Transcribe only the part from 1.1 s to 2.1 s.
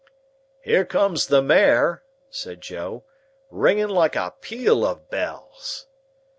the mare,"